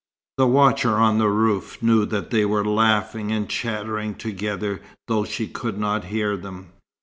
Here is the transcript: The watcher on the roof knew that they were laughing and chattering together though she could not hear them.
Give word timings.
The 0.39 0.47
watcher 0.47 0.95
on 0.95 1.19
the 1.19 1.29
roof 1.29 1.83
knew 1.83 2.05
that 2.07 2.31
they 2.31 2.43
were 2.43 2.65
laughing 2.65 3.31
and 3.31 3.47
chattering 3.47 4.15
together 4.15 4.81
though 5.07 5.25
she 5.25 5.47
could 5.47 5.77
not 5.77 6.05
hear 6.05 6.35
them. 6.35 6.73